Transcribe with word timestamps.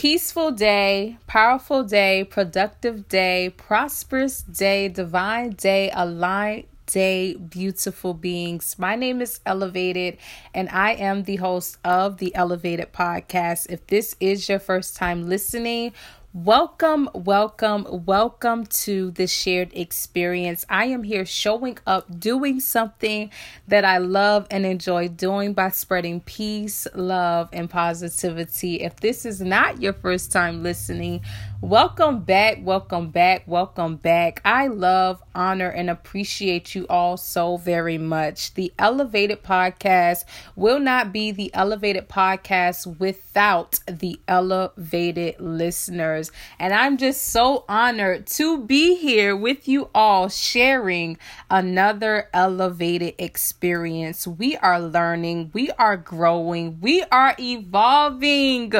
Peaceful 0.00 0.50
day, 0.50 1.18
powerful 1.26 1.84
day, 1.84 2.24
productive 2.24 3.06
day, 3.06 3.52
prosperous 3.54 4.40
day, 4.40 4.88
divine 4.88 5.50
day, 5.50 5.90
aligned 5.92 6.64
day, 6.86 7.34
beautiful 7.34 8.14
beings. 8.14 8.78
My 8.78 8.96
name 8.96 9.20
is 9.20 9.40
eLuvated, 9.44 10.16
and 10.54 10.70
I 10.70 10.92
am 10.92 11.24
the 11.24 11.36
host 11.36 11.76
of 11.84 12.16
the 12.16 12.32
eLuvated 12.34 12.92
Podcast. 12.92 13.66
If 13.68 13.86
this 13.88 14.16
is 14.20 14.48
your 14.48 14.58
first 14.58 14.96
time 14.96 15.28
listening, 15.28 15.92
Welcome, 16.32 17.10
welcome, 17.12 18.04
welcome 18.06 18.64
to 18.66 19.10
the 19.10 19.26
shared 19.26 19.72
experience. 19.72 20.64
I 20.68 20.84
am 20.84 21.02
here 21.02 21.26
showing 21.26 21.78
up, 21.88 22.20
doing 22.20 22.60
something 22.60 23.32
that 23.66 23.84
I 23.84 23.98
love 23.98 24.46
and 24.48 24.64
enjoy 24.64 25.08
doing 25.08 25.54
by 25.54 25.70
spreading 25.70 26.20
peace, 26.20 26.86
love, 26.94 27.48
and 27.52 27.68
positivity. 27.68 28.76
If 28.76 29.00
this 29.00 29.26
is 29.26 29.40
not 29.40 29.82
your 29.82 29.92
first 29.92 30.30
time 30.30 30.62
listening, 30.62 31.22
welcome 31.60 32.20
back, 32.20 32.58
welcome 32.62 33.10
back, 33.10 33.42
welcome 33.48 33.96
back. 33.96 34.40
I 34.44 34.68
love, 34.68 35.20
honor, 35.34 35.68
and 35.68 35.90
appreciate 35.90 36.76
you 36.76 36.86
all 36.88 37.16
so 37.16 37.56
very 37.56 37.98
much. 37.98 38.54
The 38.54 38.72
eLuvated 38.78 39.38
Podcast 39.38 40.24
will 40.54 40.78
not 40.78 41.12
be 41.12 41.32
the 41.32 41.50
eLuvated 41.54 42.06
Podcast 42.06 43.00
without 43.00 43.80
the 43.88 44.20
elevated 44.28 45.40
listeners. 45.40 46.19
And 46.58 46.74
I'm 46.74 46.98
just 46.98 47.22
so 47.28 47.64
honored 47.68 48.26
to 48.28 48.64
be 48.64 48.96
here 48.96 49.34
with 49.36 49.68
you 49.68 49.88
all 49.94 50.28
sharing 50.28 51.18
another 51.48 52.28
elevated 52.34 53.14
experience. 53.18 54.26
We 54.26 54.56
are 54.56 54.80
learning, 54.80 55.50
we 55.54 55.70
are 55.78 55.96
growing, 55.96 56.80
we 56.80 57.02
are 57.10 57.34
evolving. 57.38 58.72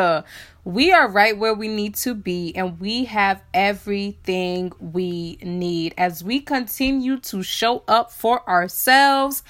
We 0.65 0.93
are 0.93 1.09
right 1.09 1.37
where 1.39 1.55
we 1.55 1.69
need 1.69 1.95
to 1.97 2.15
be, 2.15 2.55
and 2.55 2.79
we 2.79 3.07
have 3.07 3.43
everything 3.55 4.73
we 4.79 5.39
need. 5.43 5.95
As 5.97 6.23
we 6.23 6.41
continue 6.41 7.19
to 7.21 7.43
show 7.43 7.83
up 7.89 8.13
for 8.13 8.47
ourselves, 8.47 9.43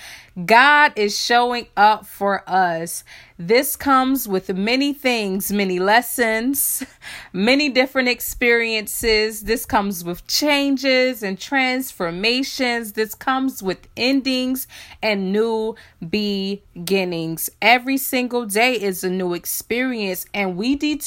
God 0.46 0.92
is 0.94 1.18
showing 1.18 1.66
up 1.76 2.06
for 2.06 2.48
us. 2.48 3.02
This 3.36 3.74
comes 3.74 4.28
with 4.28 4.54
many 4.54 4.92
things, 4.92 5.50
many 5.50 5.80
lessons, 5.80 6.84
many 7.32 7.70
different 7.70 8.08
experiences. 8.08 9.42
This 9.42 9.66
comes 9.66 10.04
with 10.04 10.26
changes 10.28 11.22
and 11.24 11.38
transformations. 11.40 12.92
This 12.92 13.14
comes 13.14 13.62
with 13.62 13.88
endings 13.96 14.68
and 15.02 15.32
new 15.32 15.74
beginnings. 16.06 17.50
Every 17.60 17.96
single 17.96 18.46
day 18.46 18.74
is 18.74 19.02
a 19.02 19.10
new 19.10 19.34
experience, 19.34 20.26
and 20.32 20.56
we 20.56 20.76
determine 20.76 20.99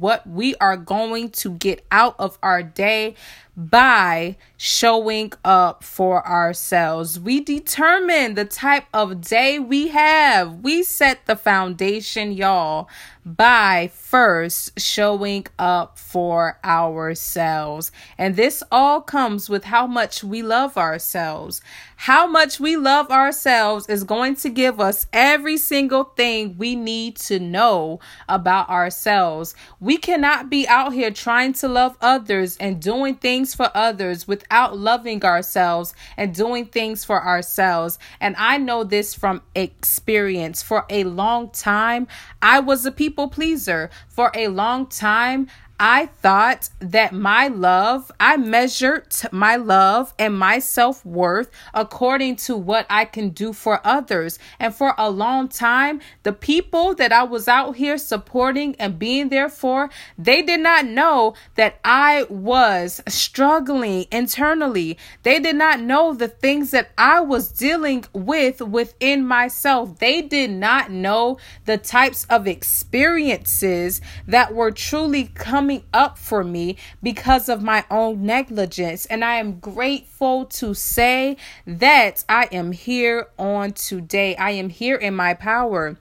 what 0.00 0.26
we 0.26 0.54
are 0.56 0.76
going 0.76 1.30
to 1.30 1.52
get 1.54 1.84
out 1.90 2.14
of 2.18 2.38
our 2.42 2.62
day 2.62 3.14
by 3.56 4.36
showing 4.56 5.32
up 5.44 5.82
for 5.82 6.26
ourselves. 6.26 7.18
We 7.18 7.40
determine 7.40 8.34
the 8.34 8.44
type 8.44 8.84
of 8.92 9.20
day 9.20 9.58
we 9.58 9.88
have. 9.88 10.60
We 10.60 10.82
set 10.82 11.26
the 11.26 11.36
foundation, 11.36 12.32
y'all, 12.32 12.88
by 13.24 13.90
first 13.92 14.78
showing 14.78 15.46
up 15.58 15.98
for 15.98 16.58
ourselves. 16.64 17.90
And 18.18 18.36
this 18.36 18.62
all 18.70 19.00
comes 19.00 19.48
with 19.48 19.64
how 19.64 19.86
much 19.86 20.22
we 20.22 20.42
love 20.42 20.76
ourselves. 20.76 21.62
How 21.96 22.26
much 22.26 22.60
we 22.60 22.76
love 22.76 23.10
ourselves 23.10 23.86
is 23.88 24.04
going 24.04 24.36
to 24.36 24.48
give 24.48 24.80
us 24.80 25.06
every 25.12 25.58
single 25.58 26.04
thing 26.04 26.56
we 26.56 26.74
need 26.74 27.16
to 27.16 27.38
know 27.38 28.00
about 28.28 28.70
ourselves. 28.70 29.54
We 29.80 29.98
cannot 29.98 30.48
be 30.48 30.66
out 30.66 30.94
here 30.94 31.10
trying 31.10 31.52
to 31.54 31.68
love 31.68 31.96
others 32.00 32.56
and 32.56 32.80
doing 32.80 33.16
things 33.16 33.39
for 33.46 33.70
others 33.74 34.28
without 34.28 34.78
loving 34.78 35.24
ourselves 35.24 35.94
and 36.16 36.34
doing 36.34 36.66
things 36.66 37.04
for 37.04 37.24
ourselves. 37.24 37.98
And 38.20 38.34
I 38.38 38.58
know 38.58 38.84
this 38.84 39.14
from 39.14 39.42
experience. 39.54 40.62
For 40.62 40.84
a 40.88 41.04
long 41.04 41.50
time, 41.50 42.06
I 42.42 42.60
was 42.60 42.86
a 42.86 42.92
people 42.92 43.28
pleaser. 43.28 43.90
For 44.08 44.30
a 44.34 44.48
long 44.48 44.86
time, 44.86 45.48
I 45.82 46.10
thought 46.20 46.68
that 46.80 47.14
my 47.14 47.48
love, 47.48 48.12
I 48.20 48.36
measured 48.36 49.14
my 49.32 49.56
love 49.56 50.12
and 50.18 50.38
my 50.38 50.58
self 50.58 51.06
worth 51.06 51.50
according 51.72 52.36
to 52.36 52.54
what 52.54 52.84
I 52.90 53.06
can 53.06 53.30
do 53.30 53.54
for 53.54 53.80
others. 53.82 54.38
And 54.58 54.74
for 54.74 54.94
a 54.98 55.08
long 55.08 55.48
time, 55.48 56.02
the 56.22 56.34
people 56.34 56.94
that 56.96 57.12
I 57.12 57.22
was 57.22 57.48
out 57.48 57.76
here 57.76 57.96
supporting 57.96 58.76
and 58.78 58.98
being 58.98 59.30
there 59.30 59.48
for, 59.48 59.88
they 60.18 60.42
did 60.42 60.60
not 60.60 60.84
know 60.84 61.32
that 61.54 61.80
I 61.82 62.26
was 62.28 63.00
struggling 63.08 64.04
internally. 64.12 64.98
They 65.22 65.40
did 65.40 65.56
not 65.56 65.80
know 65.80 66.12
the 66.12 66.28
things 66.28 66.72
that 66.72 66.90
I 66.98 67.20
was 67.20 67.50
dealing 67.50 68.04
with 68.12 68.60
within 68.60 69.24
myself. 69.24 69.98
They 69.98 70.20
did 70.20 70.50
not 70.50 70.90
know 70.90 71.38
the 71.64 71.78
types 71.78 72.26
of 72.28 72.46
experiences 72.46 74.02
that 74.26 74.54
were 74.54 74.72
truly 74.72 75.24
coming 75.34 75.69
coming 75.70 75.86
up 75.92 76.18
for 76.18 76.42
me 76.42 76.76
because 77.00 77.48
of 77.48 77.62
my 77.62 77.84
own 77.92 78.26
negligence. 78.26 79.06
And 79.06 79.24
I 79.24 79.36
am 79.36 79.60
grateful 79.60 80.44
to 80.46 80.74
say 80.74 81.36
that 81.64 82.24
I 82.28 82.48
am 82.50 82.72
here 82.72 83.28
on 83.38 83.72
today. 83.72 84.34
I 84.34 84.50
am 84.50 84.68
here 84.68 84.96
in 84.96 85.14
my 85.14 85.34
power. 85.34 85.96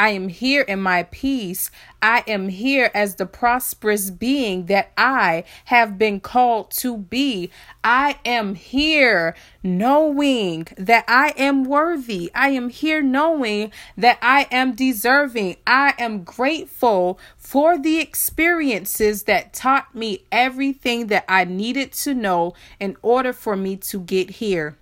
I 0.00 0.12
am 0.12 0.28
here 0.28 0.62
in 0.62 0.80
my 0.80 1.02
peace. 1.02 1.70
I 2.00 2.24
am 2.26 2.48
here 2.48 2.90
as 2.94 3.16
the 3.16 3.26
prosperous 3.26 4.08
being 4.10 4.64
that 4.64 4.92
I 4.96 5.44
have 5.66 5.98
been 5.98 6.20
called 6.20 6.70
to 6.78 6.96
be. 6.96 7.50
I 7.84 8.18
am 8.24 8.54
here 8.54 9.36
knowing 9.62 10.68
that 10.78 11.04
I 11.06 11.34
am 11.36 11.64
worthy. 11.64 12.30
I 12.34 12.48
am 12.48 12.70
here 12.70 13.02
knowing 13.02 13.72
that 13.94 14.16
I 14.22 14.46
am 14.50 14.74
deserving. 14.74 15.56
I 15.66 15.92
am 15.98 16.24
grateful 16.24 17.18
for 17.36 17.76
the 17.76 17.98
experiences 17.98 19.24
that 19.24 19.52
taught 19.52 19.94
me 19.94 20.24
everything 20.32 21.08
that 21.08 21.26
I 21.28 21.44
needed 21.44 21.92
to 22.04 22.14
know 22.14 22.54
in 22.80 22.96
order 23.02 23.34
for 23.34 23.54
me 23.54 23.76
to 23.76 24.00
get 24.00 24.30
here. 24.30 24.78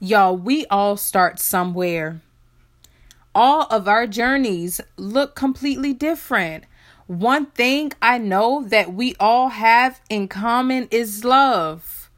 Y'all, 0.00 0.34
we 0.34 0.64
all 0.68 0.96
start 0.96 1.38
somewhere 1.38 2.22
all 3.36 3.66
of 3.70 3.86
our 3.86 4.06
journeys 4.06 4.80
look 4.96 5.34
completely 5.34 5.92
different. 5.92 6.64
One 7.06 7.46
thing 7.46 7.92
I 8.00 8.16
know 8.16 8.64
that 8.64 8.94
we 8.94 9.14
all 9.20 9.50
have 9.50 10.00
in 10.08 10.26
common 10.26 10.88
is 10.90 11.22
love. 11.22 12.10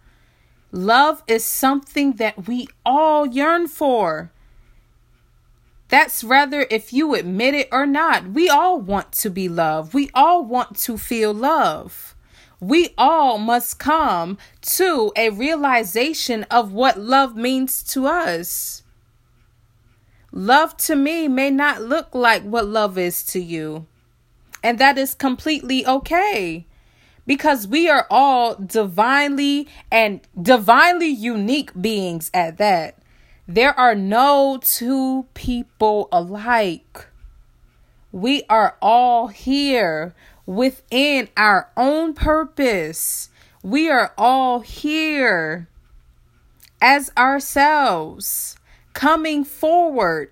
Love 0.70 1.24
is 1.26 1.44
something 1.44 2.12
that 2.14 2.46
we 2.46 2.68
all 2.86 3.26
yearn 3.26 3.66
for. 3.66 4.30
That's 5.88 6.22
rather 6.22 6.68
if 6.70 6.92
you 6.92 7.14
admit 7.14 7.54
it 7.54 7.68
or 7.72 7.84
not. 7.84 8.28
We 8.28 8.48
all 8.48 8.80
want 8.80 9.10
to 9.14 9.28
be 9.28 9.48
loved. 9.48 9.94
We 9.94 10.10
all 10.14 10.44
want 10.44 10.76
to 10.78 10.96
feel 10.96 11.34
love. 11.34 12.14
We 12.60 12.94
all 12.96 13.38
must 13.38 13.80
come 13.80 14.38
to 14.62 15.10
a 15.16 15.30
realization 15.30 16.44
of 16.44 16.72
what 16.72 16.96
love 16.96 17.34
means 17.34 17.82
to 17.94 18.06
us. 18.06 18.84
Love 20.32 20.76
to 20.76 20.94
me 20.94 21.26
may 21.26 21.50
not 21.50 21.82
look 21.82 22.14
like 22.14 22.42
what 22.42 22.66
love 22.66 22.98
is 22.98 23.22
to 23.24 23.40
you. 23.40 23.86
And 24.62 24.78
that 24.78 24.98
is 24.98 25.14
completely 25.14 25.86
okay. 25.86 26.66
Because 27.26 27.66
we 27.66 27.88
are 27.88 28.06
all 28.10 28.54
divinely 28.54 29.68
and 29.90 30.20
divinely 30.40 31.08
unique 31.08 31.70
beings 31.80 32.30
at 32.34 32.58
that. 32.58 32.98
There 33.46 33.78
are 33.78 33.94
no 33.94 34.58
two 34.62 35.26
people 35.34 36.08
alike. 36.12 37.06
We 38.12 38.42
are 38.48 38.76
all 38.82 39.28
here 39.28 40.14
within 40.44 41.28
our 41.36 41.70
own 41.76 42.14
purpose. 42.14 43.30
We 43.62 43.90
are 43.90 44.12
all 44.16 44.60
here 44.60 45.68
as 46.80 47.10
ourselves 47.16 48.57
coming 48.92 49.44
forward 49.44 50.30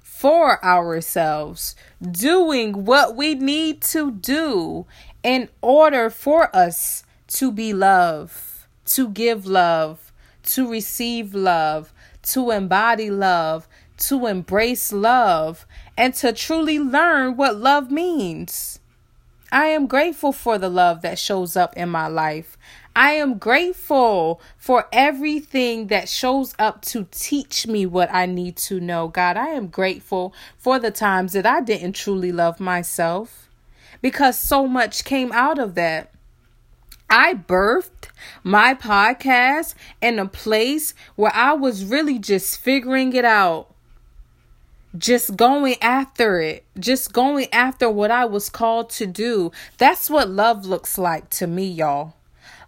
for 0.00 0.64
ourselves, 0.64 1.76
doing 2.00 2.84
what 2.84 3.14
we 3.14 3.34
need 3.34 3.82
to 3.82 4.10
do 4.10 4.86
in 5.22 5.48
order 5.60 6.08
for 6.10 6.54
us 6.54 7.04
to 7.26 7.50
be 7.50 7.72
love, 7.72 8.66
to 8.86 9.08
give 9.08 9.46
love, 9.46 10.12
to 10.44 10.70
receive 10.70 11.34
love, 11.34 11.92
to 12.22 12.50
embody 12.50 13.10
love, 13.10 13.68
to 13.96 14.26
embrace 14.26 14.92
love, 14.92 15.66
and 15.96 16.14
to 16.14 16.32
truly 16.32 16.78
learn 16.78 17.36
what 17.36 17.56
love 17.56 17.90
means. 17.90 18.80
I 19.52 19.66
am 19.66 19.86
grateful 19.86 20.32
for 20.32 20.58
the 20.58 20.68
love 20.68 21.02
that 21.02 21.18
shows 21.18 21.56
up 21.56 21.76
in 21.76 21.88
my 21.88 22.08
life. 22.08 22.58
I 22.96 23.14
am 23.14 23.38
grateful 23.38 24.40
for 24.56 24.86
everything 24.92 25.88
that 25.88 26.08
shows 26.08 26.54
up 26.60 26.82
to 26.82 27.08
teach 27.10 27.66
me 27.66 27.86
what 27.86 28.08
I 28.14 28.26
need 28.26 28.56
to 28.58 28.78
know. 28.78 29.08
God, 29.08 29.36
I 29.36 29.48
am 29.48 29.66
grateful 29.66 30.32
for 30.56 30.78
the 30.78 30.92
times 30.92 31.32
that 31.32 31.44
I 31.44 31.60
didn't 31.60 31.94
truly 31.94 32.30
love 32.30 32.60
myself 32.60 33.48
because 34.00 34.38
so 34.38 34.68
much 34.68 35.04
came 35.04 35.32
out 35.32 35.58
of 35.58 35.74
that. 35.74 36.12
I 37.10 37.34
birthed 37.34 38.10
my 38.44 38.74
podcast 38.74 39.74
in 40.00 40.20
a 40.20 40.28
place 40.28 40.94
where 41.16 41.34
I 41.34 41.52
was 41.52 41.84
really 41.84 42.20
just 42.20 42.60
figuring 42.60 43.12
it 43.12 43.24
out. 43.24 43.74
Just 44.96 45.36
going 45.36 45.74
after 45.82 46.40
it, 46.40 46.64
just 46.78 47.12
going 47.12 47.52
after 47.52 47.90
what 47.90 48.12
I 48.12 48.24
was 48.24 48.48
called 48.48 48.88
to 48.90 49.06
do. 49.06 49.50
That's 49.78 50.08
what 50.08 50.28
love 50.28 50.64
looks 50.64 50.96
like 50.96 51.28
to 51.30 51.48
me, 51.48 51.66
y'all. 51.66 52.14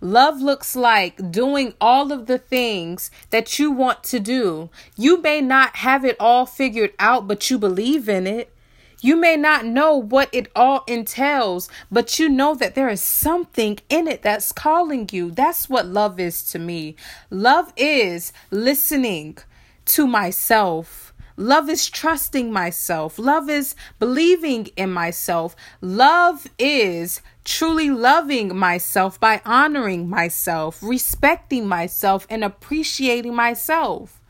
Love 0.00 0.40
looks 0.40 0.76
like 0.76 1.30
doing 1.30 1.74
all 1.80 2.12
of 2.12 2.26
the 2.26 2.38
things 2.38 3.10
that 3.30 3.58
you 3.58 3.70
want 3.70 4.04
to 4.04 4.20
do. 4.20 4.70
You 4.96 5.20
may 5.20 5.40
not 5.40 5.76
have 5.76 6.04
it 6.04 6.16
all 6.20 6.46
figured 6.46 6.92
out, 6.98 7.26
but 7.26 7.50
you 7.50 7.58
believe 7.58 8.08
in 8.08 8.26
it. 8.26 8.52
You 9.00 9.16
may 9.16 9.36
not 9.36 9.64
know 9.64 9.96
what 9.96 10.28
it 10.32 10.50
all 10.56 10.82
entails, 10.86 11.68
but 11.90 12.18
you 12.18 12.28
know 12.28 12.54
that 12.54 12.74
there 12.74 12.88
is 12.88 13.02
something 13.02 13.78
in 13.88 14.08
it 14.08 14.22
that's 14.22 14.52
calling 14.52 15.08
you. 15.12 15.30
That's 15.30 15.68
what 15.68 15.86
love 15.86 16.18
is 16.18 16.42
to 16.50 16.58
me. 16.58 16.96
Love 17.30 17.72
is 17.76 18.32
listening 18.50 19.38
to 19.86 20.06
myself. 20.06 21.05
Love 21.36 21.68
is 21.68 21.90
trusting 21.90 22.50
myself. 22.52 23.18
Love 23.18 23.50
is 23.50 23.74
believing 23.98 24.66
in 24.76 24.90
myself. 24.90 25.54
Love 25.80 26.46
is 26.58 27.20
truly 27.44 27.90
loving 27.90 28.56
myself 28.56 29.20
by 29.20 29.42
honoring 29.44 30.08
myself, 30.08 30.82
respecting 30.82 31.68
myself, 31.68 32.26
and 32.30 32.42
appreciating 32.42 33.34
myself. 33.34 34.22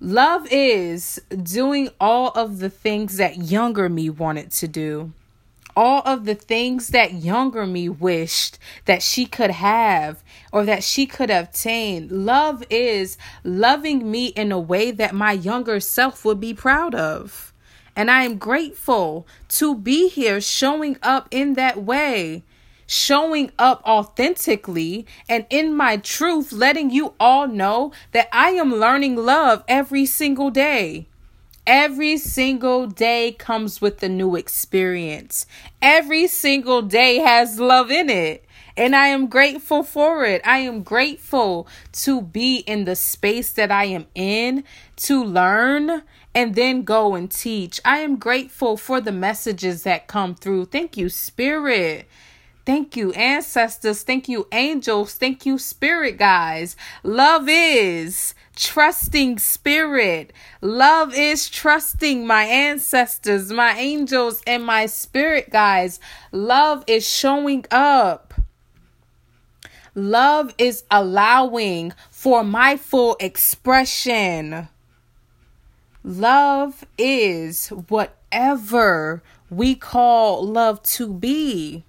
Love 0.00 0.46
is 0.50 1.20
doing 1.42 1.88
all 2.00 2.28
of 2.30 2.58
the 2.58 2.70
things 2.70 3.16
that 3.16 3.38
younger 3.38 3.88
me 3.88 4.10
wanted 4.10 4.50
to 4.50 4.68
do. 4.68 5.12
All 5.76 6.02
of 6.04 6.24
the 6.24 6.34
things 6.34 6.88
that 6.88 7.14
younger 7.14 7.66
me 7.66 7.88
wished 7.88 8.58
that 8.84 9.02
she 9.02 9.26
could 9.26 9.50
have 9.50 10.22
or 10.52 10.64
that 10.64 10.84
she 10.84 11.06
could 11.06 11.30
obtain. 11.30 12.08
Love 12.10 12.62
is 12.70 13.18
loving 13.42 14.10
me 14.10 14.28
in 14.28 14.52
a 14.52 14.58
way 14.58 14.90
that 14.92 15.14
my 15.14 15.32
younger 15.32 15.80
self 15.80 16.24
would 16.24 16.38
be 16.38 16.54
proud 16.54 16.94
of. 16.94 17.52
And 17.96 18.10
I 18.10 18.22
am 18.22 18.38
grateful 18.38 19.26
to 19.50 19.74
be 19.74 20.08
here 20.08 20.40
showing 20.40 20.96
up 21.02 21.28
in 21.30 21.54
that 21.54 21.82
way 21.82 22.44
showing 22.86 23.50
up 23.58 23.82
authentically 23.84 25.06
and 25.28 25.46
in 25.50 25.74
my 25.74 25.96
truth, 25.96 26.52
letting 26.52 26.90
you 26.90 27.14
all 27.18 27.48
know 27.48 27.92
that 28.12 28.28
I 28.32 28.50
am 28.50 28.74
learning 28.74 29.16
love 29.16 29.64
every 29.68 30.06
single 30.06 30.50
day. 30.50 31.06
Every 31.66 32.18
single 32.18 32.86
day 32.86 33.32
comes 33.32 33.80
with 33.80 34.02
a 34.02 34.08
new 34.08 34.36
experience. 34.36 35.46
Every 35.80 36.26
single 36.26 36.82
day 36.82 37.18
has 37.20 37.58
love 37.58 37.90
in 37.90 38.10
it. 38.10 38.44
And 38.76 38.94
I 38.94 39.06
am 39.06 39.28
grateful 39.28 39.82
for 39.82 40.24
it. 40.26 40.42
I 40.44 40.58
am 40.58 40.82
grateful 40.82 41.66
to 41.92 42.20
be 42.20 42.58
in 42.58 42.84
the 42.84 42.96
space 42.96 43.52
that 43.52 43.70
I 43.70 43.84
am 43.84 44.06
in, 44.14 44.64
to 44.96 45.24
learn, 45.24 46.02
and 46.34 46.54
then 46.54 46.82
go 46.82 47.14
and 47.14 47.30
teach. 47.30 47.80
I 47.84 47.98
am 48.00 48.16
grateful 48.16 48.76
for 48.76 49.00
the 49.00 49.12
messages 49.12 49.84
that 49.84 50.08
come 50.08 50.34
through. 50.34 50.66
Thank 50.66 50.96
you, 50.96 51.08
Spirit. 51.08 52.06
Thank 52.66 52.96
you, 52.96 53.12
ancestors. 53.12 54.02
Thank 54.02 54.26
you, 54.26 54.46
angels. 54.50 55.14
Thank 55.14 55.44
you, 55.44 55.58
spirit 55.58 56.16
guys. 56.16 56.76
Love 57.02 57.46
is 57.46 58.34
trusting 58.56 59.38
spirit. 59.38 60.32
Love 60.62 61.14
is 61.14 61.50
trusting 61.50 62.26
my 62.26 62.44
ancestors, 62.44 63.52
my 63.52 63.72
angels, 63.78 64.42
and 64.46 64.64
my 64.64 64.86
spirit 64.86 65.50
guys. 65.50 66.00
Love 66.32 66.84
is 66.86 67.06
showing 67.06 67.66
up. 67.70 68.32
Love 69.94 70.54
is 70.56 70.84
allowing 70.90 71.92
for 72.10 72.42
my 72.42 72.78
full 72.78 73.14
expression. 73.20 74.68
Love 76.02 76.84
is 76.96 77.68
whatever 77.68 79.22
we 79.50 79.74
call 79.74 80.44
love 80.44 80.82
to 80.82 81.12
be. 81.12 81.84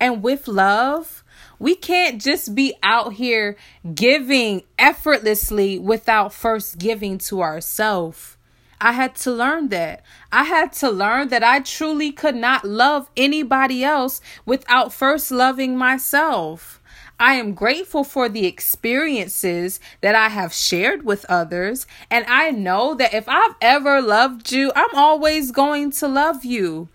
And 0.00 0.22
with 0.22 0.48
love, 0.48 1.24
we 1.58 1.74
can't 1.74 2.20
just 2.20 2.54
be 2.54 2.74
out 2.82 3.14
here 3.14 3.56
giving 3.94 4.62
effortlessly 4.78 5.78
without 5.78 6.32
first 6.32 6.78
giving 6.78 7.18
to 7.18 7.42
ourselves. 7.42 8.36
I 8.80 8.92
had 8.92 9.14
to 9.16 9.30
learn 9.30 9.68
that. 9.68 10.02
I 10.30 10.44
had 10.44 10.72
to 10.74 10.90
learn 10.90 11.28
that 11.28 11.42
I 11.42 11.60
truly 11.60 12.12
could 12.12 12.34
not 12.34 12.64
love 12.64 13.08
anybody 13.16 13.82
else 13.84 14.20
without 14.44 14.92
first 14.92 15.30
loving 15.30 15.76
myself. 15.76 16.82
I 17.18 17.34
am 17.34 17.54
grateful 17.54 18.02
for 18.02 18.28
the 18.28 18.44
experiences 18.44 19.78
that 20.00 20.14
I 20.14 20.28
have 20.28 20.52
shared 20.52 21.04
with 21.04 21.24
others. 21.28 21.86
And 22.10 22.26
I 22.28 22.50
know 22.50 22.94
that 22.96 23.14
if 23.14 23.28
I've 23.28 23.54
ever 23.62 24.02
loved 24.02 24.50
you, 24.50 24.72
I'm 24.74 24.94
always 24.94 25.52
going 25.52 25.92
to 25.92 26.08
love 26.08 26.44
you. 26.44 26.88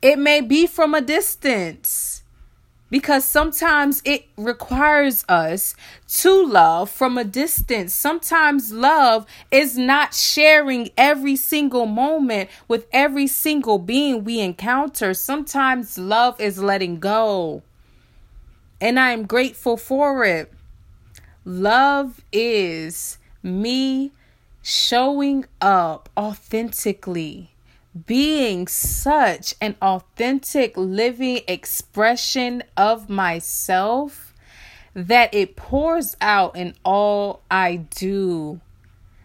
It 0.00 0.18
may 0.18 0.40
be 0.40 0.66
from 0.66 0.94
a 0.94 1.00
distance 1.00 2.22
because 2.90 3.24
sometimes 3.24 4.00
it 4.04 4.26
requires 4.36 5.24
us 5.28 5.74
to 6.08 6.46
love 6.46 6.88
from 6.90 7.18
a 7.18 7.24
distance. 7.24 7.92
Sometimes 7.94 8.72
love 8.72 9.26
is 9.50 9.76
not 9.76 10.14
sharing 10.14 10.90
every 10.96 11.36
single 11.36 11.86
moment 11.86 12.48
with 12.68 12.86
every 12.92 13.26
single 13.26 13.78
being 13.78 14.24
we 14.24 14.40
encounter. 14.40 15.14
Sometimes 15.14 15.98
love 15.98 16.40
is 16.40 16.62
letting 16.62 17.00
go. 17.00 17.62
And 18.80 19.00
I 19.00 19.10
am 19.10 19.26
grateful 19.26 19.76
for 19.76 20.24
it. 20.24 20.52
Love 21.44 22.20
is 22.32 23.18
me 23.42 24.12
showing 24.62 25.44
up 25.60 26.08
authentically 26.16 27.55
being 28.04 28.66
such 28.66 29.54
an 29.60 29.76
authentic 29.80 30.76
living 30.76 31.40
expression 31.48 32.62
of 32.76 33.08
myself 33.08 34.34
that 34.94 35.32
it 35.34 35.56
pours 35.56 36.16
out 36.20 36.56
in 36.56 36.74
all 36.84 37.42
I 37.50 37.76
do. 37.76 38.60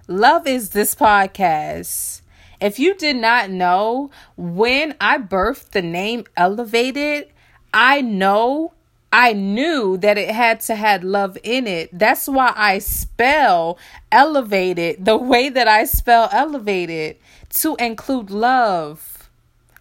Love 0.07 0.47
is 0.47 0.69
this 0.69 0.95
podcast. 0.95 2.21
If 2.59 2.77
you 2.77 2.94
did 2.94 3.15
not 3.15 3.50
know, 3.50 4.12
when 4.38 4.95
I 5.01 5.18
birthed 5.18 5.71
the 5.71 5.81
name 5.81 6.25
eLuvated, 6.38 7.27
I 7.73 8.01
know 8.01 8.73
I 9.13 9.33
knew 9.33 9.97
that 9.97 10.18
it 10.18 10.30
had 10.30 10.61
to 10.61 10.75
had 10.75 11.04
love 11.04 11.37
in 11.44 11.68
it. 11.68 11.90
That's 11.92 12.28
why 12.28 12.54
I 12.56 12.80
spell 12.80 13.78
eLuvated 14.11 15.04
the 15.04 15.18
way 15.18 15.49
that 15.49 15.68
I 15.68 15.83
spell 15.83 16.30
eLuvated 16.30 17.18
to 17.55 17.75
include 17.77 18.29
love. 18.29 19.29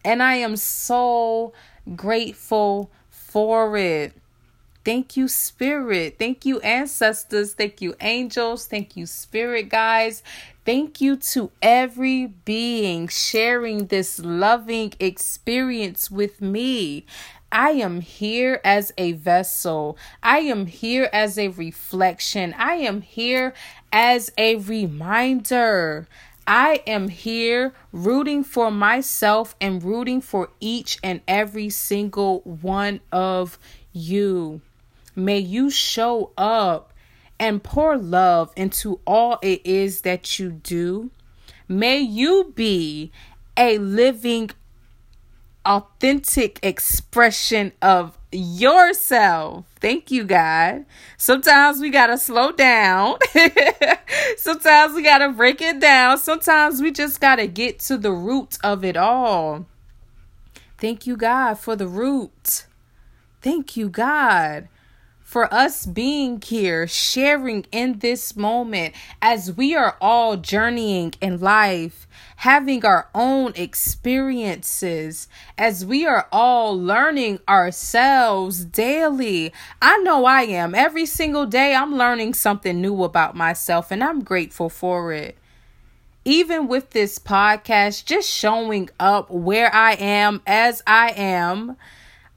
And 0.04 0.22
I 0.22 0.36
am 0.36 0.56
so 0.56 1.52
grateful 1.96 2.90
for 3.10 3.76
it. 3.76 4.14
Thank 4.82 5.16
you, 5.16 5.28
Spirit. 5.28 6.16
Thank 6.18 6.46
you, 6.46 6.58
ancestors. 6.60 7.52
Thank 7.52 7.82
you, 7.82 7.94
angels. 8.00 8.66
Thank 8.66 8.96
you, 8.96 9.04
Spirit 9.04 9.68
guys. 9.68 10.22
Thank 10.64 11.00
you 11.00 11.16
to 11.16 11.50
every 11.60 12.26
being 12.26 13.08
sharing 13.08 13.86
this 13.86 14.18
loving 14.20 14.94
experience 14.98 16.10
with 16.10 16.40
me. 16.40 17.04
I 17.52 17.70
am 17.72 18.00
here 18.00 18.60
as 18.64 18.92
a 18.96 19.12
vessel. 19.12 19.98
I 20.22 20.38
am 20.40 20.66
here 20.66 21.10
as 21.12 21.36
a 21.36 21.48
reflection. 21.48 22.54
I 22.56 22.74
am 22.74 23.02
here 23.02 23.52
as 23.92 24.30
a 24.38 24.56
reminder. 24.56 26.06
I 26.52 26.82
am 26.84 27.10
here 27.10 27.72
rooting 27.92 28.42
for 28.42 28.72
myself 28.72 29.54
and 29.60 29.80
rooting 29.84 30.20
for 30.20 30.50
each 30.58 30.98
and 31.00 31.20
every 31.28 31.70
single 31.70 32.40
one 32.40 32.98
of 33.12 33.56
you. 33.92 34.60
May 35.14 35.38
you 35.38 35.70
show 35.70 36.32
up 36.36 36.92
and 37.38 37.62
pour 37.62 37.96
love 37.96 38.52
into 38.56 38.98
all 39.06 39.38
it 39.42 39.64
is 39.64 40.00
that 40.00 40.40
you 40.40 40.50
do. 40.50 41.12
May 41.68 42.00
you 42.00 42.52
be 42.56 43.12
a 43.56 43.78
living 43.78 44.50
authentic 45.64 46.58
expression 46.64 47.70
of 47.80 48.18
yourself. 48.32 49.64
Thank 49.80 50.10
you, 50.10 50.24
God. 50.24 50.84
Sometimes 51.16 51.80
we 51.80 51.90
got 51.90 52.08
to 52.08 52.18
slow 52.18 52.52
down. 52.52 53.16
Sometimes 54.36 54.94
we 54.94 55.02
got 55.02 55.18
to 55.18 55.30
break 55.30 55.60
it 55.60 55.80
down. 55.80 56.18
Sometimes 56.18 56.80
we 56.80 56.92
just 56.92 57.20
got 57.20 57.36
to 57.36 57.46
get 57.46 57.78
to 57.80 57.96
the 57.96 58.12
root 58.12 58.58
of 58.62 58.84
it 58.84 58.96
all. 58.96 59.66
Thank 60.78 61.06
you, 61.06 61.16
God, 61.16 61.54
for 61.54 61.76
the 61.76 61.88
root. 61.88 62.66
Thank 63.42 63.76
you, 63.76 63.88
God, 63.88 64.68
for 65.30 65.54
us 65.54 65.86
being 65.86 66.42
here, 66.42 66.88
sharing 66.88 67.64
in 67.70 68.00
this 68.00 68.34
moment 68.34 68.92
as 69.22 69.52
we 69.52 69.76
are 69.76 69.96
all 70.00 70.36
journeying 70.36 71.14
in 71.20 71.38
life, 71.38 72.08
having 72.34 72.84
our 72.84 73.08
own 73.14 73.52
experiences, 73.54 75.28
as 75.56 75.86
we 75.86 76.04
are 76.04 76.26
all 76.32 76.76
learning 76.76 77.38
ourselves 77.48 78.64
daily. 78.64 79.52
I 79.80 79.98
know 79.98 80.24
I 80.24 80.42
am. 80.42 80.74
Every 80.74 81.06
single 81.06 81.46
day, 81.46 81.76
I'm 81.76 81.96
learning 81.96 82.34
something 82.34 82.80
new 82.80 83.04
about 83.04 83.36
myself, 83.36 83.92
and 83.92 84.02
I'm 84.02 84.24
grateful 84.24 84.68
for 84.68 85.12
it 85.12 85.36
even 86.24 86.68
with 86.68 86.90
this 86.90 87.18
podcast, 87.18 88.04
just 88.04 88.28
showing 88.28 88.90
up 89.00 89.30
where 89.30 89.74
I 89.74 89.92
am 89.94 90.42
as 90.46 90.82
I 90.86 91.12
am, 91.16 91.76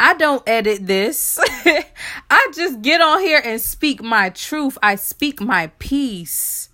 I 0.03 0.15
don't 0.15 0.43
edit 0.45 0.85
this. 0.85 1.39
I 2.29 2.51
just 2.53 2.81
get 2.81 2.99
on 2.99 3.21
here 3.21 3.41
and 3.41 3.61
speak 3.61 4.03
my 4.03 4.31
truth. 4.31 4.77
I 4.83 4.95
speak 4.95 5.39
my 5.39 5.67
peace. 5.79 6.67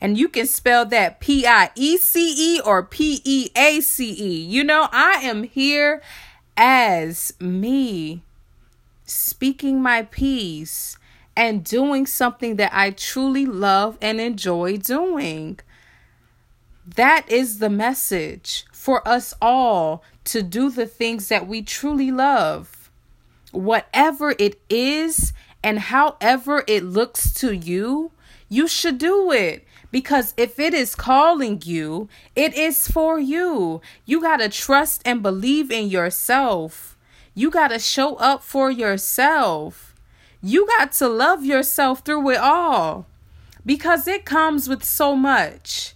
And 0.00 0.16
you 0.16 0.28
can 0.28 0.46
spell 0.46 0.86
that 0.86 1.18
P 1.18 1.44
I 1.44 1.72
E 1.74 1.96
C 1.96 2.54
E 2.54 2.60
or 2.60 2.84
P 2.84 3.20
E 3.24 3.50
A 3.56 3.80
C 3.80 4.14
E. 4.16 4.44
You 4.44 4.62
know, 4.62 4.86
I 4.92 5.14
am 5.24 5.42
here 5.42 6.00
as 6.56 7.32
me, 7.40 8.22
speaking 9.04 9.82
my 9.82 10.02
peace 10.02 10.96
and 11.36 11.64
doing 11.64 12.06
something 12.06 12.54
that 12.56 12.70
I 12.72 12.90
truly 12.90 13.44
love 13.44 13.98
and 14.00 14.20
enjoy 14.20 14.76
doing. 14.76 15.58
That 16.94 17.28
is 17.28 17.58
the 17.58 17.70
message 17.70 18.66
for 18.88 19.06
us 19.06 19.34
all 19.42 20.02
to 20.24 20.42
do 20.42 20.70
the 20.70 20.86
things 20.86 21.28
that 21.28 21.46
we 21.46 21.60
truly 21.60 22.10
love. 22.10 22.90
Whatever 23.52 24.34
it 24.38 24.58
is 24.70 25.34
and 25.62 25.78
however 25.78 26.64
it 26.66 26.82
looks 26.82 27.34
to 27.34 27.54
you, 27.54 28.12
you 28.48 28.66
should 28.66 28.96
do 28.96 29.30
it. 29.30 29.66
Because 29.90 30.32
if 30.38 30.58
it 30.58 30.72
is 30.72 30.94
calling 30.94 31.60
you, 31.66 32.08
it 32.34 32.54
is 32.54 32.88
for 32.88 33.20
you. 33.20 33.82
You 34.06 34.22
got 34.22 34.38
to 34.38 34.48
trust 34.48 35.02
and 35.04 35.22
believe 35.22 35.70
in 35.70 35.90
yourself. 35.90 36.96
You 37.34 37.50
got 37.50 37.68
to 37.68 37.78
show 37.78 38.14
up 38.14 38.42
for 38.42 38.70
yourself. 38.70 39.94
You 40.40 40.66
got 40.66 40.92
to 40.92 41.08
love 41.08 41.44
yourself 41.44 42.00
through 42.06 42.30
it 42.30 42.38
all 42.38 43.04
because 43.66 44.08
it 44.08 44.24
comes 44.24 44.66
with 44.66 44.82
so 44.82 45.14
much. 45.14 45.92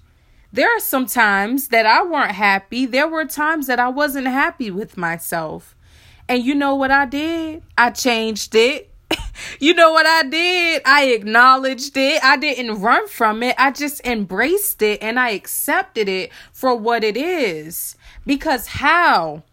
There 0.53 0.69
are 0.77 0.81
some 0.81 1.07
times 1.07 1.69
that 1.69 1.87
I 1.87 2.03
weren't 2.03 2.33
happy. 2.33 2.85
There 2.85 3.09
were 3.09 3.25
times 3.25 3.67
that 3.69 3.81
I 3.81 3.89
wasn't 3.89 4.27
happy 4.27 4.71
with 4.71 4.99
myself. 4.99 5.75
And 6.29 6.45
you 6.45 6.55
know 6.55 6.75
what 6.75 6.91
I 6.91 7.07
did? 7.07 7.63
I 7.79 7.91
changed 7.91 8.55
it. 8.55 8.91
you 9.61 9.73
know 9.73 9.93
what 9.93 10.05
I 10.05 10.25
did? 10.25 10.83
I 10.85 11.05
acknowledged 11.07 11.97
it. 11.97 12.23
I 12.23 12.37
didn't 12.37 12.83
run 12.83 13.09
from 13.09 13.43
it. 13.43 13.55
I 13.59 13.71
just 13.71 14.05
embraced 14.07 14.83
it 14.83 15.03
and 15.03 15.19
I 15.19 15.31
accepted 15.31 16.07
it 16.09 16.31
for 16.53 16.77
what 16.77 17.03
it 17.03 17.17
is. 17.17 17.97
Because 18.27 18.67
how? 18.67 19.45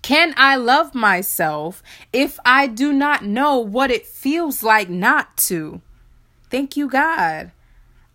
Can 0.00 0.32
I 0.36 0.56
love 0.56 0.94
myself 0.94 1.82
if 2.12 2.38
I 2.44 2.68
do 2.68 2.92
not 2.92 3.24
know 3.24 3.58
what 3.58 3.90
it 3.90 4.06
feels 4.06 4.62
like 4.62 4.88
not 4.88 5.36
to? 5.38 5.82
Thank 6.48 6.76
you, 6.76 6.88
God. 6.88 7.50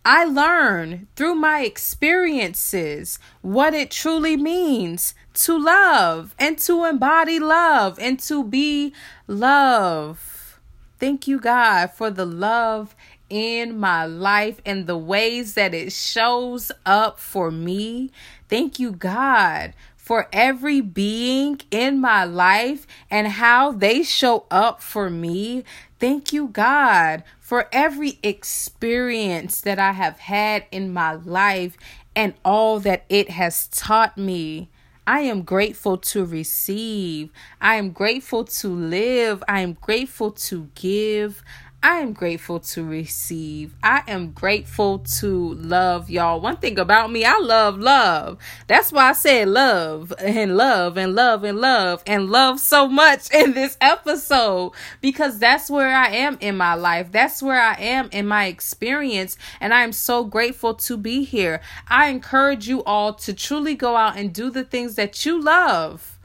I 0.04 0.24
learn 0.24 1.06
through 1.14 1.36
my 1.36 1.60
experiences 1.60 3.20
what 3.40 3.72
it 3.72 3.92
truly 3.92 4.36
means 4.36 5.14
to 5.34 5.56
love 5.56 6.34
and 6.40 6.58
to 6.58 6.84
embody 6.84 7.38
love 7.38 7.98
and 8.00 8.18
to 8.20 8.42
be 8.42 8.92
love. 9.28 10.58
Thank 10.98 11.28
you, 11.28 11.38
God, 11.38 11.92
for 11.92 12.10
the 12.10 12.26
love 12.26 12.96
in 13.30 13.78
my 13.78 14.04
life 14.04 14.60
and 14.66 14.86
the 14.86 14.98
ways 14.98 15.54
that 15.54 15.72
it 15.72 15.92
shows 15.92 16.72
up 16.84 17.20
for 17.20 17.50
me. 17.50 18.10
Thank 18.52 18.78
you, 18.78 18.92
God, 18.92 19.72
for 19.96 20.28
every 20.30 20.82
being 20.82 21.62
in 21.70 21.98
my 21.98 22.24
life 22.24 22.86
and 23.10 23.26
how 23.26 23.72
they 23.72 24.02
show 24.02 24.44
up 24.50 24.82
for 24.82 25.08
me. 25.08 25.64
Thank 25.98 26.34
you, 26.34 26.48
God, 26.48 27.24
for 27.40 27.66
every 27.72 28.18
experience 28.22 29.62
that 29.62 29.78
I 29.78 29.92
have 29.92 30.18
had 30.18 30.66
in 30.70 30.92
my 30.92 31.14
life 31.14 31.78
and 32.14 32.34
all 32.44 32.78
that 32.80 33.06
it 33.08 33.30
has 33.30 33.68
taught 33.68 34.18
me. 34.18 34.68
I 35.06 35.20
am 35.20 35.44
grateful 35.44 35.96
to 35.96 36.26
receive. 36.26 37.30
I 37.58 37.76
am 37.76 37.90
grateful 37.90 38.44
to 38.44 38.68
live. 38.68 39.42
I 39.48 39.60
am 39.60 39.78
grateful 39.80 40.30
to 40.30 40.68
give. 40.74 41.42
I 41.84 41.98
am 41.98 42.12
grateful 42.12 42.60
to 42.60 42.84
receive. 42.84 43.74
I 43.82 44.04
am 44.06 44.30
grateful 44.30 45.00
to 45.18 45.54
love 45.54 46.10
y'all. 46.10 46.40
One 46.40 46.58
thing 46.58 46.78
about 46.78 47.10
me, 47.10 47.24
I 47.24 47.38
love 47.38 47.76
love. 47.76 48.38
That's 48.68 48.92
why 48.92 49.08
I 49.08 49.12
said 49.14 49.48
love 49.48 50.14
and 50.20 50.56
love 50.56 50.96
and 50.96 51.16
love 51.16 51.42
and 51.42 51.58
love 51.58 52.04
and 52.06 52.30
love 52.30 52.60
so 52.60 52.86
much 52.86 53.34
in 53.34 53.54
this 53.54 53.76
episode 53.80 54.74
because 55.00 55.40
that's 55.40 55.68
where 55.68 55.92
I 55.92 56.10
am 56.10 56.38
in 56.40 56.56
my 56.56 56.74
life. 56.74 57.10
That's 57.10 57.42
where 57.42 57.60
I 57.60 57.74
am 57.74 58.08
in 58.12 58.28
my 58.28 58.46
experience. 58.46 59.36
And 59.60 59.74
I 59.74 59.82
am 59.82 59.92
so 59.92 60.22
grateful 60.22 60.74
to 60.74 60.96
be 60.96 61.24
here. 61.24 61.60
I 61.88 62.10
encourage 62.10 62.68
you 62.68 62.84
all 62.84 63.12
to 63.14 63.34
truly 63.34 63.74
go 63.74 63.96
out 63.96 64.16
and 64.16 64.32
do 64.32 64.50
the 64.50 64.62
things 64.62 64.94
that 64.94 65.26
you 65.26 65.42
love 65.42 66.16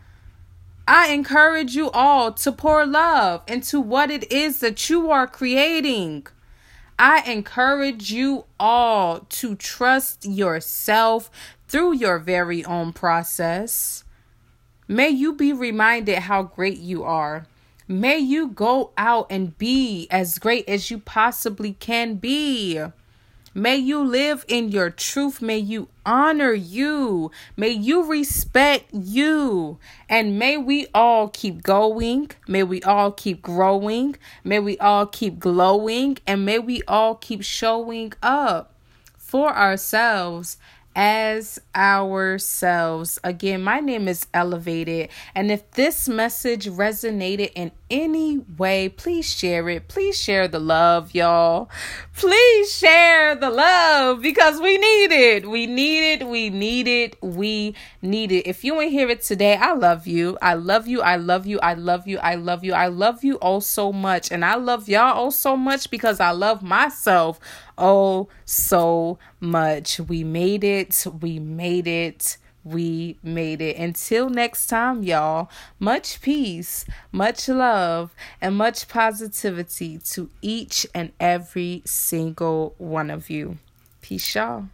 I 0.87 1.09
encourage 1.09 1.75
you 1.75 1.91
all 1.91 2.31
to 2.31 2.51
pour 2.51 2.85
love 2.85 3.43
into 3.45 3.81
what 3.81 4.09
it 4.09 4.31
is 4.31 4.61
that 4.61 4.89
you 4.89 5.11
are 5.11 5.27
creating. 5.27 6.27
I 6.97 7.29
encourage 7.29 8.09
you 8.09 8.45
all 8.57 9.19
to 9.19 9.55
trust 9.55 10.23
yourself 10.23 11.29
through 11.67 11.95
your 11.95 12.19
very 12.19 12.63
own 12.63 12.93
process. 12.93 14.05
May 14.87 15.09
you 15.09 15.33
be 15.33 15.51
reminded 15.51 16.19
how 16.19 16.43
great 16.43 16.77
you 16.77 17.03
are. 17.03 17.47
May 17.89 18.19
you 18.19 18.47
go 18.47 18.91
out 18.97 19.27
and 19.29 19.57
be 19.57 20.07
as 20.09 20.39
great 20.39 20.69
as 20.69 20.89
you 20.89 20.99
possibly 20.99 21.73
can 21.73 22.15
be. 22.15 22.81
May 23.57 23.77
you 23.77 24.03
live 24.03 24.45
in 24.47 24.69
your 24.69 24.91
truth. 24.91 25.41
May 25.41 25.57
you 25.57 25.87
honor 26.05 26.53
you. 26.53 27.31
May 27.55 27.71
you 27.71 28.03
respect 28.03 28.85
you. 28.93 29.79
And 30.07 30.37
may 30.37 30.57
we 30.57 30.85
all 30.93 31.29
keep 31.29 31.63
going. 31.63 32.29
May 32.47 32.61
we 32.61 32.83
all 32.83 33.11
keep 33.11 33.41
growing. 33.41 34.15
May 34.43 34.59
we 34.59 34.77
all 34.77 35.07
keep 35.07 35.39
glowing. 35.39 36.19
And 36.27 36.45
may 36.45 36.59
we 36.59 36.83
all 36.87 37.15
keep 37.15 37.41
showing 37.41 38.13
up 38.21 38.75
for 39.17 39.51
ourselves 39.51 40.57
as 40.97 41.59
ourselves. 41.75 43.19
Again, 43.23 43.61
my 43.61 43.79
name 43.79 44.07
is 44.07 44.25
eLuvated, 44.33 45.09
and 45.35 45.51
if 45.51 45.69
this 45.71 46.09
message 46.09 46.67
resonated 46.67 47.51
in 47.53 47.71
any 47.89 48.39
way, 48.57 48.89
please 48.89 49.29
share 49.33 49.69
it. 49.69 49.87
Please 49.87 50.19
share 50.19 50.47
the 50.47 50.59
love, 50.59 51.13
y'all. 51.13 51.69
Please 52.15 52.73
share 52.73 53.35
the 53.35 53.49
love 53.49 54.21
because 54.21 54.59
we 54.59 54.77
need 54.77 55.11
it. 55.11 55.49
We 55.49 55.67
need 55.67 56.13
it. 56.13 56.27
We 56.27 56.49
need 56.49 56.87
it. 56.87 57.15
We 57.21 57.75
need 58.01 58.31
it. 58.31 58.47
If 58.47 58.63
you 58.63 58.79
ain't 58.81 58.91
hear 58.91 59.09
it 59.09 59.21
today, 59.21 59.55
I 59.55 59.73
love 59.73 60.07
you. 60.07 60.37
I 60.41 60.55
love 60.55 60.87
you. 60.87 61.01
I 61.01 61.15
love 61.15 61.45
you. 61.47 61.59
I 61.59 61.73
love 61.75 62.07
you. 62.07 62.17
I 62.19 62.35
love 62.35 62.63
you. 62.63 62.73
I 62.73 62.87
love 62.87 63.23
you 63.23 63.37
oh 63.41 63.59
so 63.59 63.93
much. 63.93 64.31
And 64.31 64.43
I 64.43 64.55
love 64.55 64.89
y'all 64.89 65.25
oh 65.25 65.29
so 65.29 65.55
much 65.55 65.89
because 65.89 66.19
I 66.19 66.31
love 66.31 66.61
myself 66.61 67.39
oh 67.77 68.27
so 68.45 69.17
much. 69.39 69.99
We 69.99 70.23
made 70.23 70.63
it. 70.63 71.05
We 71.21 71.39
made 71.39 71.87
it. 71.87 72.37
We 72.71 73.17
made 73.23 73.61
it. 73.61 73.77
Until 73.77 74.29
next 74.29 74.67
time, 74.67 75.03
y'all, 75.03 75.49
much 75.79 76.21
peace, 76.21 76.85
much 77.11 77.47
love, 77.47 78.13
and 78.41 78.55
much 78.57 78.87
positivity 78.87 79.99
to 79.99 80.29
each 80.41 80.85
and 80.93 81.11
every 81.19 81.81
single 81.85 82.75
one 82.77 83.09
of 83.09 83.29
you. 83.29 83.57
Peace, 84.01 84.35
y'all. 84.35 84.67